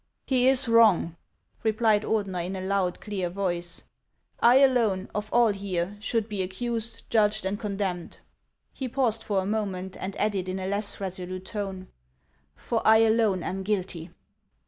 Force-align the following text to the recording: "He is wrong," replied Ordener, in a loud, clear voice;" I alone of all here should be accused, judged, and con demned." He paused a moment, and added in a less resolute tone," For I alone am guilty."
"He 0.25 0.47
is 0.47 0.67
wrong," 0.67 1.15
replied 1.61 2.01
Ordener, 2.01 2.43
in 2.43 2.55
a 2.55 2.61
loud, 2.61 2.99
clear 3.01 3.29
voice;" 3.29 3.83
I 4.39 4.55
alone 4.55 5.09
of 5.13 5.31
all 5.31 5.49
here 5.53 5.95
should 5.99 6.27
be 6.27 6.41
accused, 6.41 7.07
judged, 7.11 7.45
and 7.45 7.59
con 7.59 7.77
demned." 7.77 8.17
He 8.73 8.89
paused 8.89 9.29
a 9.29 9.45
moment, 9.45 9.95
and 9.95 10.17
added 10.19 10.49
in 10.49 10.57
a 10.57 10.65
less 10.65 10.99
resolute 10.99 11.45
tone," 11.45 11.87
For 12.55 12.81
I 12.83 12.97
alone 12.97 13.43
am 13.43 13.61
guilty." 13.61 14.09